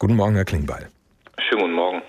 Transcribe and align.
Guten 0.00 0.16
Morgen, 0.16 0.34
Herr 0.34 0.46
Klingbeil. 0.46 0.88
Schönen 1.38 1.60
guten 1.60 1.74
Morgen. 1.74 2.02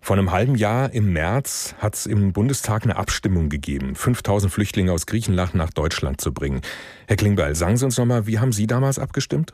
Vor 0.00 0.16
einem 0.16 0.32
halben 0.32 0.54
Jahr 0.54 0.88
im 0.94 1.12
März 1.12 1.76
hat 1.78 1.92
es 1.92 2.06
im 2.06 2.32
Bundestag 2.32 2.84
eine 2.84 2.96
Abstimmung 2.96 3.50
gegeben, 3.50 3.94
5000 3.94 4.50
Flüchtlinge 4.50 4.90
aus 4.90 5.04
Griechenland 5.04 5.54
nach 5.54 5.68
Deutschland 5.68 6.22
zu 6.22 6.32
bringen. 6.32 6.62
Herr 7.08 7.16
Klingbeil, 7.16 7.54
sagen 7.54 7.76
Sie 7.76 7.84
uns 7.84 7.98
noch 7.98 8.06
mal, 8.06 8.26
wie 8.26 8.38
haben 8.38 8.52
Sie 8.52 8.66
damals 8.66 8.98
abgestimmt? 8.98 9.52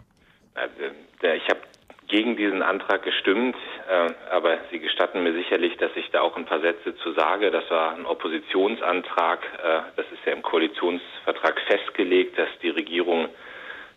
Äh, 0.54 1.36
ich 1.36 1.48
habe 1.48 1.58
gegen 2.06 2.36
diesen 2.36 2.62
Antrag 2.62 3.02
gestimmt, 3.02 3.56
äh, 3.90 4.12
aber 4.30 4.58
Sie 4.70 4.78
gestatten 4.78 5.24
mir 5.24 5.32
sicherlich, 5.32 5.76
dass 5.78 5.90
ich 5.96 6.08
da 6.12 6.20
auch 6.20 6.36
ein 6.36 6.44
paar 6.44 6.60
Sätze 6.60 6.94
zu 7.02 7.14
sage. 7.14 7.50
Das 7.50 7.68
war 7.68 7.96
ein 7.96 8.06
Oppositionsantrag. 8.06 9.40
Äh, 9.42 9.80
das 9.96 10.06
ist 10.12 10.24
ja 10.24 10.34
im 10.34 10.42
Koalitionsvertrag 10.42 11.60
festgelegt, 11.66 12.38
dass 12.38 12.48
die 12.62 12.70
Regierung 12.70 13.26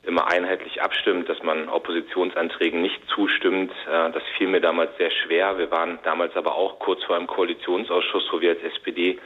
immer 0.03 0.27
einheitlich 0.27 0.81
abstimmt, 0.81 1.27
dass 1.29 1.41
man 1.43 1.69
Oppositionsanträgen 1.69 2.81
nicht 2.81 3.01
zustimmt. 3.13 3.71
Äh, 3.87 4.11
das 4.11 4.23
fiel 4.37 4.47
mir 4.47 4.61
damals 4.61 4.95
sehr 4.97 5.11
schwer. 5.11 5.57
Wir 5.57 5.71
waren 5.71 5.99
damals 6.03 6.35
aber 6.35 6.55
auch 6.55 6.79
kurz 6.79 7.03
vor 7.03 7.15
einem 7.15 7.27
Koalitionsausschuss, 7.27 8.27
wo 8.31 8.41
wir 8.41 8.51
als 8.51 8.63
SPD 8.63 9.19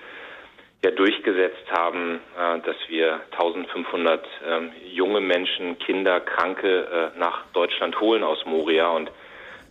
ja 0.84 0.92
durchgesetzt 0.92 1.72
haben, 1.72 2.20
äh, 2.38 2.60
dass 2.60 2.76
wir 2.88 3.22
1500 3.32 4.28
ähm, 4.46 4.72
junge 4.92 5.22
Menschen, 5.22 5.80
Kinder, 5.80 6.20
Kranke 6.20 7.12
äh, 7.16 7.20
nach 7.20 7.46
Deutschland 7.54 8.00
holen 8.00 8.24
aus 8.24 8.46
Moria 8.46 8.90
und 8.90 9.10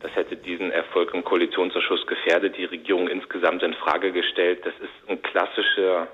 das 0.01 0.15
hätte 0.17 0.37
diesen 0.37 0.73
Erfolg 0.73 1.15
im 1.15 1.23
Koalitionsausschuss 1.23 2.07
gefährdet, 2.09 2.57
die 2.57 2.65
Regierung 2.65 3.07
insgesamt 3.07 3.63
in 3.63 3.73
Frage 3.75 4.11
gestellt. 4.11 4.67
Das 4.67 4.75
ist 4.81 5.09
ein 5.09 5.23
klassischer 5.23 6.09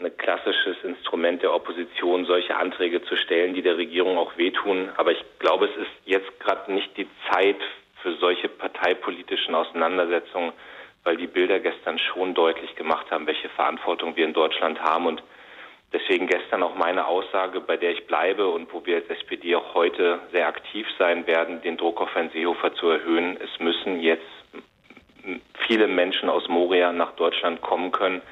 ein 0.00 0.16
klassisches 0.16 0.76
Instrument 0.84 1.42
der 1.42 1.52
Opposition, 1.52 2.24
solche 2.24 2.56
Anträge 2.56 3.02
zu 3.02 3.16
stellen, 3.16 3.54
die 3.54 3.62
der 3.62 3.76
Regierung 3.76 4.16
auch 4.16 4.36
wehtun. 4.36 4.90
Aber 4.96 5.12
ich 5.12 5.24
glaube, 5.40 5.66
es 5.66 5.76
ist 5.76 5.90
jetzt 6.04 6.38
gerade 6.40 6.72
nicht 6.72 6.96
die 6.96 7.08
Zeit 7.30 7.56
für 8.02 8.14
solche 8.16 8.48
parteipolitischen 8.48 9.54
Auseinandersetzungen, 9.54 10.52
weil 11.02 11.16
die 11.16 11.26
Bilder 11.26 11.58
gestern 11.58 11.98
schon 11.98 12.34
deutlich 12.34 12.76
gemacht 12.76 13.10
haben, 13.10 13.26
welche 13.26 13.48
Verantwortung 13.48 14.14
wir 14.14 14.24
in 14.24 14.34
Deutschland 14.34 14.80
haben. 14.80 15.06
Und 15.06 15.22
deswegen 15.92 16.28
gestern 16.28 16.62
auch 16.62 16.76
meine 16.76 17.06
Aussage, 17.06 17.60
bei 17.60 17.76
der 17.76 17.90
ich 17.90 18.06
bleibe 18.06 18.46
und 18.46 18.72
wo 18.72 18.86
wir 18.86 18.96
als 18.96 19.10
SPD 19.10 19.56
auch 19.56 19.74
heute 19.74 20.20
sehr 20.30 20.46
aktiv 20.46 20.86
sein 20.96 21.26
werden, 21.26 21.60
den 21.62 21.76
Druck 21.76 22.00
auf 22.00 22.14
Herrn 22.14 22.30
Seehofer 22.30 22.72
zu 22.74 22.88
erhöhen. 22.88 23.36
Es 23.40 23.58
müssen 23.58 24.00
jetzt 24.00 24.22
viele 25.66 25.88
Menschen 25.88 26.28
aus 26.28 26.46
Moria 26.48 26.92
nach 26.92 27.12
Deutschland 27.16 27.60
kommen 27.62 27.90
können 27.90 28.22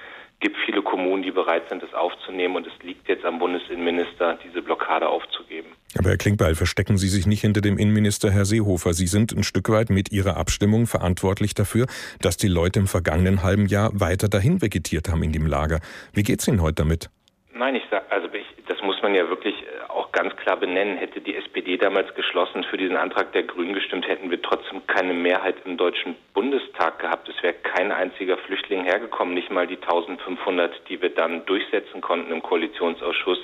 gibt 0.41 0.57
viele 0.65 0.83
Kommunen, 0.83 1.23
die 1.23 1.31
bereit 1.31 1.69
sind, 1.69 1.83
es 1.83 1.95
aufzunehmen. 1.95 2.57
Und 2.57 2.67
es 2.67 2.73
liegt 2.83 3.09
jetzt 3.09 3.25
am 3.25 3.39
Bundesinnenminister, 3.39 4.39
diese 4.45 4.63
Blockade 4.63 5.09
aufzugeben. 5.09 5.69
Aber 5.99 6.11
Herr 6.11 6.17
Klinkbeil, 6.17 6.55
verstecken 6.55 6.99
Sie 6.99 7.09
sich 7.09 7.27
nicht 7.27 7.41
hinter 7.41 7.61
dem 7.61 7.79
Innenminister 7.79 8.31
Herr 8.31 8.45
Seehofer. 8.45 8.93
Sie 8.93 9.07
sind 9.07 9.33
ein 9.33 9.45
Stück 9.45 9.71
weit 9.71 9.91
mit 9.91 10.13
Ihrer 10.13 10.37
Abstimmung 10.37 10.87
verantwortlich 10.87 11.55
dafür, 11.55 11.87
dass 12.21 12.37
die 12.37 12.49
Leute 12.49 12.81
im 12.81 12.87
vergangenen 12.87 13.43
halben 13.43 13.67
Jahr 13.67 13.91
weiter 13.95 14.29
dahin 14.29 14.61
vegetiert 14.61 15.09
haben 15.09 15.23
in 15.23 15.33
dem 15.33 15.47
Lager. 15.47 15.81
Wie 16.13 16.23
geht 16.23 16.41
es 16.41 16.49
Ihnen 16.49 16.61
heute 16.61 16.77
damit? 16.83 17.09
Nein, 17.55 17.75
ich 17.75 17.85
sag, 17.91 18.05
also 18.13 18.29
ich, 18.35 18.45
das 18.69 18.83
muss 18.83 19.01
man 19.01 19.15
ja 19.15 19.29
wirklich 19.31 19.55
äh, 19.55 19.91
auch 19.91 20.13
ganz 20.13 20.37
klar 20.37 20.59
benennen. 20.59 20.99
Hätte 20.99 21.23
die 21.23 21.35
SPD 21.35 21.79
damals 21.79 22.15
geschlossen 22.15 22.65
für 22.65 22.77
diesen 22.77 22.97
Antrag 22.97 23.33
der 23.33 23.45
Grünen 23.45 23.73
gestimmt, 23.73 24.07
hätten 24.07 24.31
wir 24.31 24.43
trotzdem 24.43 24.66
keine 24.97 25.13
Mehrheit 25.13 25.57
im 25.67 25.77
Deutschen 25.77 26.17
Bundestag 26.33 27.01
gehabt. 27.01 27.29
Es 27.29 27.43
wäre 27.43 27.53
kein 27.53 27.93
einziger 27.93 28.39
Flüchtling 28.39 28.85
hergekommen, 28.85 29.35
nicht 29.35 29.51
mal 29.51 29.67
die 29.67 29.77
1500, 29.77 30.89
die 30.89 31.03
wir 31.03 31.11
dann 31.11 31.45
durchsetzen 31.45 32.01
konnten 32.01 32.33
im 32.33 32.43
Koalitionsausschuss. 32.43 33.41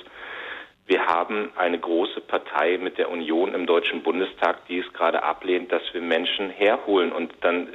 Wir 0.87 1.05
haben 1.05 1.51
eine 1.55 1.77
große 1.77 2.21
Partei 2.21 2.79
mit 2.79 2.97
der 2.97 3.11
Union 3.11 3.53
im 3.53 3.67
Deutschen 3.67 4.01
Bundestag, 4.01 4.65
die 4.65 4.79
es 4.79 4.93
gerade 4.93 5.21
ablehnt, 5.21 5.71
dass 5.71 5.83
wir 5.93 6.01
Menschen 6.01 6.49
herholen. 6.49 7.11
Und 7.11 7.31
dann 7.41 7.67
äh, 7.67 7.69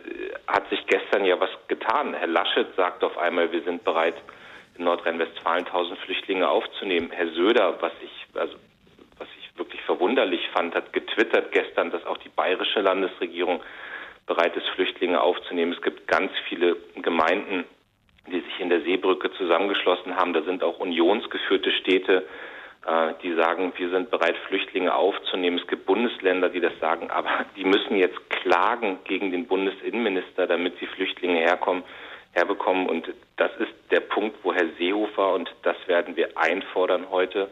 hat 0.49 0.69
sich 0.71 0.85
gestern 0.89 1.25
ja 1.25 1.39
was 1.39 1.51
getan. 1.69 2.15
Herr 2.15 2.27
Laschet 2.27 2.67
sagt 2.77 3.05
auf 3.05 3.17
einmal, 3.17 3.53
wir 3.53 3.63
sind 3.63 3.85
bereit, 3.85 4.17
in 4.77 4.87
Nordrhein-Westfalen 4.87 5.67
1000 5.67 6.01
Flüchtlinge 6.01 6.49
aufzunehmen. 6.49 7.11
Herr 7.13 7.29
Söder, 7.29 7.77
was 7.81 7.93
ich, 8.03 8.41
also, 8.41 8.57
verwunderlich 9.89 10.47
fand, 10.53 10.75
hat 10.75 10.93
getwittert 10.93 11.51
gestern, 11.51 11.91
dass 11.91 12.05
auch 12.05 12.19
die 12.19 12.29
bayerische 12.29 12.81
Landesregierung 12.81 13.63
bereit 14.27 14.55
ist, 14.55 14.69
Flüchtlinge 14.75 15.21
aufzunehmen. 15.21 15.73
Es 15.73 15.81
gibt 15.81 16.07
ganz 16.07 16.31
viele 16.47 16.77
Gemeinden, 16.97 17.65
die 18.27 18.41
sich 18.41 18.61
in 18.61 18.69
der 18.69 18.83
Seebrücke 18.83 19.33
zusammengeschlossen 19.33 20.15
haben. 20.15 20.35
Da 20.35 20.43
sind 20.43 20.63
auch 20.63 20.79
unionsgeführte 20.79 21.73
Städte, 21.73 22.27
äh, 22.87 23.15
die 23.23 23.33
sagen, 23.33 23.73
wir 23.77 23.89
sind 23.89 24.11
bereit, 24.11 24.37
Flüchtlinge 24.49 24.95
aufzunehmen. 24.95 25.59
Es 25.59 25.67
gibt 25.67 25.87
Bundesländer, 25.87 26.51
die 26.51 26.61
das 26.61 26.79
sagen, 26.81 27.11
aber 27.11 27.47
die 27.57 27.65
müssen 27.65 27.97
jetzt 27.97 28.29
klagen 28.29 28.99
gegen 29.05 29.31
den 29.31 29.47
Bundesinnenminister, 29.47 30.47
damit 30.47 30.79
die 30.83 30.87
Flüchtlinge 30.87 31.39
herkommen 31.39 31.83
herbekommen. 32.33 32.87
Und 32.89 33.09
das 33.37 33.51
ist 33.59 33.73
der 33.91 34.01
Punkt, 34.01 34.37
wo 34.43 34.53
Herr 34.53 34.69
Seehofer, 34.79 35.33
und 35.33 35.51
das 35.63 35.77
werden 35.87 36.15
wir 36.15 36.37
einfordern 36.37 37.07
heute, 37.11 37.49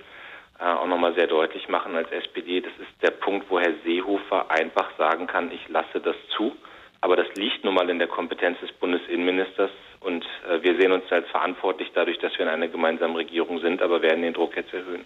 auch 0.59 0.87
nochmal 0.87 1.15
sehr 1.15 1.27
deutlich 1.27 1.69
machen 1.69 1.97
als 1.97 2.11
SPD, 2.11 2.61
das 2.61 2.73
ist 2.79 3.03
der 3.03 3.11
Punkt, 3.11 3.51
wo 3.51 3.59
Herr 3.59 3.75
Seehofer 3.85 4.51
einfach 4.51 4.91
sagen 4.97 5.27
kann, 5.27 5.51
ich 5.51 5.69
lasse 5.69 6.01
das 6.01 6.17
zu. 6.37 6.57
Aber 7.01 7.17
das 7.17 7.27
liegt 7.37 7.65
nun 7.65 7.75
mal 7.75 7.89
in 7.91 7.99
der 7.99 8.09
Kompetenz 8.09 8.59
des 8.61 8.73
Bundesinnenministers 8.73 9.71
und 10.01 10.25
äh, 10.49 10.63
wir 10.63 10.81
sehen 10.81 10.93
uns 10.93 11.05
als 11.11 11.29
verantwortlich 11.29 11.91
dadurch, 11.95 12.19
dass 12.19 12.33
wir 12.39 12.47
in 12.47 12.53
einer 12.53 12.69
gemeinsamen 12.69 13.17
Regierung 13.17 13.61
sind, 13.61 13.83
aber 13.83 14.03
werden 14.03 14.23
den 14.23 14.33
Druck 14.33 14.57
jetzt 14.57 14.73
erhöhen. 14.73 15.05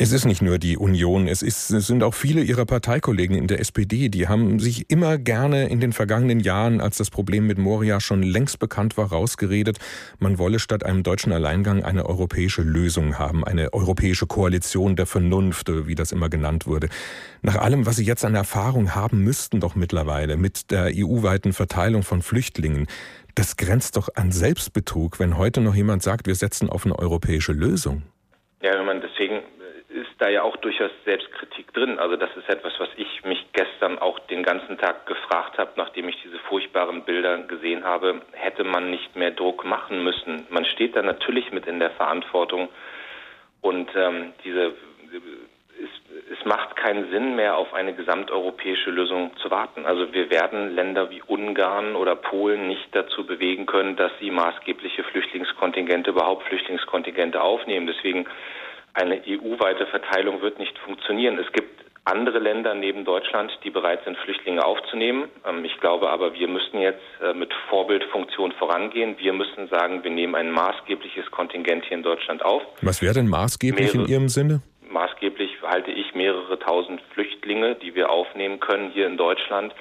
Es 0.00 0.12
ist 0.12 0.26
nicht 0.26 0.42
nur 0.42 0.58
die 0.58 0.76
Union, 0.76 1.26
es, 1.26 1.42
ist, 1.42 1.70
es 1.70 1.88
sind 1.88 2.04
auch 2.04 2.14
viele 2.14 2.40
ihrer 2.40 2.64
Parteikollegen 2.66 3.36
in 3.36 3.48
der 3.48 3.58
SPD, 3.58 4.08
die 4.08 4.28
haben 4.28 4.60
sich 4.60 4.88
immer 4.92 5.18
gerne 5.18 5.68
in 5.70 5.80
den 5.80 5.92
vergangenen 5.92 6.38
Jahren, 6.38 6.80
als 6.80 6.98
das 6.98 7.10
Problem 7.10 7.48
mit 7.48 7.58
Moria 7.58 7.98
schon 7.98 8.22
längst 8.22 8.60
bekannt 8.60 8.96
war, 8.96 9.06
rausgeredet, 9.06 9.80
man 10.20 10.38
wolle 10.38 10.60
statt 10.60 10.86
einem 10.86 11.02
deutschen 11.02 11.32
Alleingang 11.32 11.82
eine 11.82 12.06
europäische 12.06 12.62
Lösung 12.62 13.18
haben, 13.18 13.44
eine 13.44 13.72
europäische 13.72 14.28
Koalition 14.28 14.94
der 14.94 15.06
Vernunft, 15.06 15.66
wie 15.68 15.96
das 15.96 16.12
immer 16.12 16.28
genannt 16.28 16.68
wurde. 16.68 16.90
Nach 17.42 17.56
allem, 17.56 17.84
was 17.84 17.96
Sie 17.96 18.04
jetzt 18.04 18.24
an 18.24 18.36
Erfahrung 18.36 18.94
haben 18.94 19.24
müssten 19.24 19.58
doch 19.58 19.74
mittlerweile 19.74 20.36
mit 20.36 20.70
der 20.70 20.92
EU-weiten 20.94 21.52
Verteilung 21.52 22.04
von 22.04 22.22
Flüchtlingen, 22.22 22.86
das 23.34 23.56
grenzt 23.56 23.96
doch 23.96 24.10
an 24.14 24.30
Selbstbetrug, 24.30 25.18
wenn 25.18 25.36
heute 25.36 25.60
noch 25.60 25.74
jemand 25.74 26.04
sagt, 26.04 26.28
wir 26.28 26.36
setzen 26.36 26.70
auf 26.70 26.86
eine 26.86 26.96
europäische 26.96 27.52
Lösung. 27.52 28.04
Ja, 28.62 28.78
wenn 28.78 28.86
man 28.86 29.00
deswegen 29.00 29.42
da 30.18 30.28
ja 30.28 30.42
auch 30.42 30.56
durchaus 30.56 30.90
Selbstkritik 31.04 31.72
drin. 31.72 31.98
Also 31.98 32.16
das 32.16 32.30
ist 32.36 32.48
etwas, 32.48 32.72
was 32.78 32.88
ich 32.96 33.24
mich 33.24 33.46
gestern 33.52 33.98
auch 33.98 34.18
den 34.20 34.42
ganzen 34.42 34.76
Tag 34.76 35.06
gefragt 35.06 35.58
habe, 35.58 35.72
nachdem 35.76 36.08
ich 36.08 36.20
diese 36.22 36.38
furchtbaren 36.40 37.04
Bilder 37.04 37.38
gesehen 37.38 37.84
habe, 37.84 38.20
hätte 38.32 38.64
man 38.64 38.90
nicht 38.90 39.16
mehr 39.16 39.30
Druck 39.30 39.64
machen 39.64 40.04
müssen. 40.04 40.46
Man 40.50 40.64
steht 40.64 40.96
da 40.96 41.02
natürlich 41.02 41.52
mit 41.52 41.66
in 41.66 41.78
der 41.78 41.90
Verantwortung 41.92 42.68
und 43.60 43.88
ähm, 43.94 44.32
diese 44.44 44.74
es, 45.80 46.38
es 46.38 46.44
macht 46.44 46.76
keinen 46.76 47.10
Sinn 47.10 47.36
mehr, 47.36 47.56
auf 47.56 47.72
eine 47.72 47.94
gesamteuropäische 47.94 48.90
Lösung 48.90 49.30
zu 49.36 49.50
warten. 49.50 49.86
Also 49.86 50.12
wir 50.12 50.30
werden 50.30 50.74
Länder 50.74 51.10
wie 51.10 51.22
Ungarn 51.22 51.94
oder 51.94 52.16
Polen 52.16 52.66
nicht 52.66 52.88
dazu 52.92 53.24
bewegen 53.24 53.66
können, 53.66 53.96
dass 53.96 54.10
sie 54.20 54.30
maßgebliche 54.30 55.04
Flüchtlingskontingente, 55.04 56.10
überhaupt 56.10 56.44
Flüchtlingskontingente 56.48 57.40
aufnehmen. 57.40 57.86
Deswegen 57.86 58.26
eine 58.94 59.22
EU-weite 59.26 59.86
Verteilung 59.86 60.40
wird 60.42 60.58
nicht 60.58 60.78
funktionieren. 60.78 61.38
Es 61.38 61.52
gibt 61.52 61.78
andere 62.08 62.38
Länder 62.38 62.74
neben 62.74 63.04
Deutschland, 63.04 63.52
die 63.64 63.70
bereit 63.70 64.00
sind, 64.04 64.16
Flüchtlinge 64.18 64.64
aufzunehmen. 64.64 65.28
Ähm, 65.46 65.64
ich 65.64 65.78
glaube 65.80 66.08
aber, 66.10 66.34
wir 66.34 66.48
müssen 66.48 66.80
jetzt 66.80 67.02
äh, 67.22 67.34
mit 67.34 67.52
Vorbildfunktion 67.68 68.52
vorangehen. 68.52 69.16
Wir 69.18 69.32
müssen 69.32 69.68
sagen, 69.68 70.02
wir 70.02 70.10
nehmen 70.10 70.34
ein 70.34 70.50
maßgebliches 70.50 71.30
Kontingent 71.30 71.84
hier 71.84 71.96
in 71.98 72.02
Deutschland 72.02 72.44
auf. 72.44 72.62
Was 72.82 73.02
wäre 73.02 73.14
denn 73.14 73.28
maßgeblich 73.28 73.92
Mehrere, 73.92 74.04
in 74.04 74.12
Ihrem 74.12 74.28
Sinne? 74.28 74.62
Maßgeblich 74.90 75.50
halte 75.62 75.90
ich 75.90 76.14
mehrere 76.14 76.58
tausend 76.58 77.00
Flüchtlinge, 77.12 77.74
die 77.74 77.94
wir 77.94 78.10
aufnehmen 78.10 78.58
können 78.58 78.90
hier 78.90 79.06
in 79.06 79.18
Deutschland. 79.18 79.74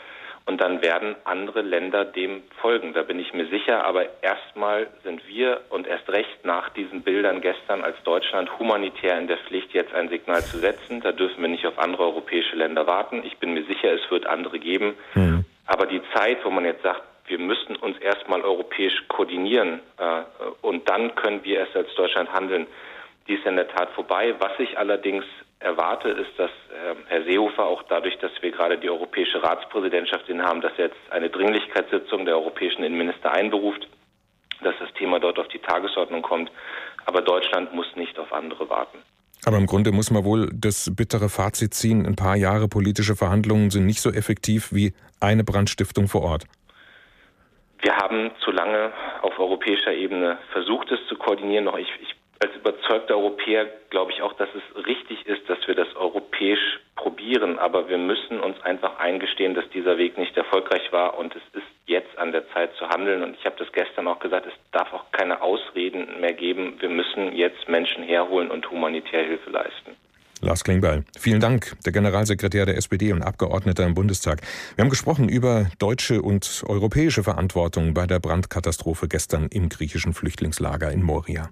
Und 0.47 0.62
dann 0.62 0.81
werden 0.81 1.17
andere 1.26 1.61
Länder 1.61 2.05
dem 2.05 2.41
folgen, 2.61 2.94
da 2.94 3.03
bin 3.03 3.20
ich 3.20 3.34
mir 3.34 3.47
sicher. 3.47 3.84
Aber 3.84 4.05
erstmal 4.22 4.88
sind 5.03 5.28
wir 5.28 5.59
und 5.70 5.85
erst 5.85 6.08
recht 6.09 6.46
nach 6.46 6.70
diesen 6.70 7.02
Bildern 7.02 7.41
gestern 7.41 7.84
als 7.84 8.02
Deutschland 8.03 8.58
humanitär 8.58 9.17
in 9.20 9.28
der 9.28 9.40
Pflicht, 9.40 9.73
jetzt 9.73 9.94
ein 9.94 10.08
Signal 10.08 10.41
zu 10.41 10.58
setzen. 10.58 11.02
Da 11.02 11.11
dürfen 11.11 11.41
wir 11.41 11.49
nicht 11.49 11.67
auf 11.67 11.78
andere 11.78 12.03
europäische 12.03 12.55
Länder 12.55 12.88
warten. 12.88 13.23
Ich 13.26 13.38
bin 13.40 13.53
mir 13.53 13.66
sicher, 13.66 13.91
es 13.91 14.09
wird 14.09 14.26
andere 14.26 14.58
geben. 14.58 14.96
Mhm. 15.16 15.44
Aber 15.66 15.85
die 15.85 16.02
Zeit, 16.14 16.38
wo 16.46 16.49
man 16.49 16.64
jetzt 16.64 16.82
sagt, 16.82 17.03
wir 17.26 17.40
müssen 17.40 17.76
uns 17.76 17.97
erstmal 17.97 18.41
europäisch 18.41 19.03
koordinieren 19.09 19.82
äh, 19.97 20.22
und 20.61 20.90
dann 20.90 21.14
können 21.16 21.44
wir 21.44 21.59
erst 21.59 21.76
als 21.76 21.94
Deutschland 21.96 22.32
handeln, 22.32 22.67
die 23.28 23.34
ist 23.34 23.46
in 23.46 23.58
der 23.58 23.67
Tat 23.67 23.90
vorbei. 23.90 24.34
Was 24.40 24.58
ich 24.59 24.78
allerdings 24.78 25.26
erwarte, 25.59 26.09
ist, 26.09 26.38
dass 26.38 26.50
äh, 26.50 26.96
Herr 27.08 27.24
Seehofer 27.24 27.66
auch 27.66 27.84
dadurch, 27.90 28.18
dass 28.20 28.32
wir 28.42 28.52
gerade 28.52 28.78
die 28.78 28.90
europäische 28.90 29.42
Ratspräsidentschaft 29.42 30.30
innehaben, 30.30 30.62
dass 30.62 30.74
er 30.78 30.86
jetzt 30.86 31.12
eine 31.12 31.30
Dringlichkeitssitzung 31.30 32.26
der 32.26 32.36
europäischen 32.36 32.84
Innenminister 32.84 33.32
einberuft, 33.32 33.88
dass 34.62 34.76
das 34.80 34.94
Thema 34.94 35.20
dort 35.20 35.40
auf 35.40 35.48
die 35.48 35.59
Tagesordnung 35.59 36.22
kommt. 36.22 36.52
Aber 37.06 37.22
Deutschland 37.22 37.74
muss 37.74 37.88
nicht 37.96 38.20
auf 38.20 38.34
andere 38.34 38.70
warten. 38.70 39.00
Aber 39.46 39.58
im 39.58 39.66
Grunde 39.66 39.92
muss 39.92 40.12
man 40.12 40.26
wohl 40.26 40.50
das 40.54 40.92
bittere 40.96 41.30
Fazit 41.30 41.74
ziehen, 41.74 42.06
ein 42.06 42.16
paar 42.16 42.36
Jahre 42.36 42.68
politische 42.68 43.16
Verhandlungen 43.16 43.70
sind 43.70 43.86
nicht 43.86 44.02
so 44.02 44.12
effektiv 44.12 44.74
wie 44.74 44.94
eine 45.20 45.44
Brandstiftung 45.44 46.08
vor 46.08 46.24
Ort. 46.24 46.46
Wir 47.80 47.96
haben 47.96 48.32
zu 48.44 48.52
lange 48.52 48.92
auf 49.22 49.38
europäischer 49.40 49.94
Ebene 49.94 50.38
versucht, 50.52 50.92
es 50.92 51.00
zu 51.08 51.16
koordinieren. 51.16 51.66
Noch 51.66 51.78
ich, 51.78 51.88
ich 52.02 52.16
als 52.39 52.55
überzeugter 52.55 53.16
Europäer 53.16 53.66
glaube 53.89 54.11
ich 54.11 54.22
auch, 54.22 54.34
dass 54.34 54.49
es 54.53 54.85
richtig 54.85 55.25
ist, 55.25 55.49
dass 55.49 55.59
wir 55.67 55.75
das 55.75 55.95
europäisch 55.95 56.79
probieren. 56.95 57.59
Aber 57.59 57.89
wir 57.89 57.97
müssen 57.97 58.39
uns 58.39 58.59
einfach 58.61 58.99
eingestehen, 58.99 59.53
dass 59.53 59.69
dieser 59.69 59.97
Weg 59.97 60.17
nicht 60.17 60.35
erfolgreich 60.37 60.91
war 60.91 61.17
und 61.17 61.35
es 61.35 61.41
ist 61.53 61.67
jetzt 61.85 62.17
an 62.17 62.31
der 62.31 62.47
Zeit 62.49 62.73
zu 62.75 62.87
handeln. 62.89 63.23
Und 63.23 63.35
ich 63.39 63.45
habe 63.45 63.55
das 63.57 63.72
gestern 63.72 64.07
auch 64.07 64.19
gesagt, 64.19 64.45
es 64.45 64.53
darf 64.72 64.93
auch 64.93 65.11
keine 65.11 65.41
Ausreden 65.41 66.19
mehr 66.19 66.34
geben. 66.34 66.75
Wir 66.79 66.89
müssen 66.89 67.34
jetzt 67.34 67.67
Menschen 67.67 68.03
herholen 68.03 68.51
und 68.51 68.69
humanitär 68.69 69.23
Hilfe 69.23 69.49
leisten. 69.49 69.95
Lars 70.41 70.63
Klingbeil, 70.63 71.03
vielen 71.17 71.39
Dank, 71.39 71.73
der 71.84 71.91
Generalsekretär 71.91 72.67
der 72.67 72.78
SPD 72.78 73.11
und 73.11 73.23
Abgeordneter 73.23 73.85
im 73.85 73.95
Bundestag. 73.95 74.41
Wir 74.75 74.84
haben 74.84 74.91
gesprochen 74.91 75.29
über 75.29 75.66
deutsche 75.79 76.22
und 76.22 76.63
europäische 76.67 77.23
Verantwortung 77.23 77.95
bei 77.95 78.05
der 78.05 78.19
Brandkatastrophe 78.19 79.07
gestern 79.07 79.47
im 79.49 79.69
griechischen 79.69 80.13
Flüchtlingslager 80.13 80.91
in 80.91 81.01
Moria. 81.01 81.49